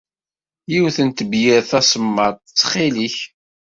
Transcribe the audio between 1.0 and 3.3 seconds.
n tebyirt tasemmaḍt, ttxil-k!